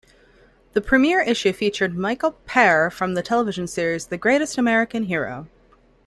The 0.73 0.81
premier 0.81 1.21
issue 1.21 1.53
featured 1.53 1.95
Michael 1.95 2.31
Pare 2.47 2.89
from 2.89 3.13
the 3.13 3.21
television 3.21 3.67
series 3.67 4.07
"The 4.07 4.17
Greatest 4.17 4.57
American 4.57 5.03
Hero". 5.03 5.45